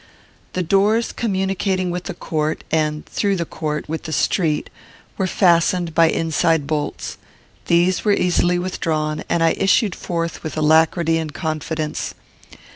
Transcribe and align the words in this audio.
The 0.53 0.63
doors 0.63 1.11
communicating 1.11 1.91
with 1.91 2.05
the 2.05 2.15
court, 2.15 2.63
and, 2.71 3.05
through 3.05 3.35
the 3.35 3.45
court, 3.45 3.87
with 3.87 4.01
the 4.05 4.11
street, 4.11 4.71
were 5.15 5.27
fastened 5.27 5.93
by 5.93 6.09
inside 6.09 6.65
bolts. 6.65 7.19
These 7.67 8.03
were 8.03 8.13
easily 8.13 8.57
withdrawn, 8.57 9.23
and 9.29 9.43
I 9.43 9.51
issued 9.51 9.93
forth 9.93 10.41
with 10.41 10.57
alacrity 10.57 11.19
and 11.19 11.31
confidence. 11.31 12.15